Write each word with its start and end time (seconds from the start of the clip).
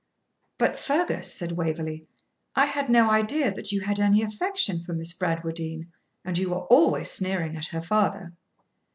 'But, 0.57 0.79
Fergus,' 0.79 1.31
said 1.31 1.51
Waverley, 1.51 2.07
'I 2.55 2.65
had 2.65 2.89
no 2.89 3.11
idea 3.11 3.53
that 3.53 3.71
you 3.71 3.81
had 3.81 3.99
any 3.99 4.23
affection 4.23 4.83
for 4.83 4.93
Miss 4.93 5.13
Bradwardine, 5.13 5.91
and 6.25 6.39
you 6.39 6.55
are 6.55 6.65
always 6.71 7.11
sneering 7.11 7.55
at 7.55 7.67
her 7.67 7.83
father.' 7.83 8.33